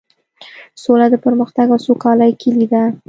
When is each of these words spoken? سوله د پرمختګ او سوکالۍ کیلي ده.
سوله 0.83 1.07
د 1.09 1.15
پرمختګ 1.25 1.67
او 1.73 1.79
سوکالۍ 1.87 2.31
کیلي 2.41 2.65
ده. 2.73 2.83